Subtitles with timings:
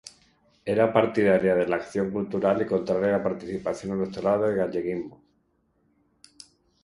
[0.73, 5.23] Era partidaria de la acción cultural y contraria a la participación electoral del galleguismo.